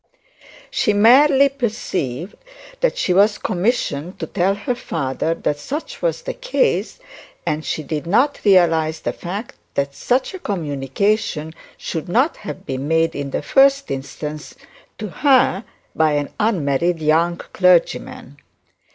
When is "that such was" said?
5.35-6.23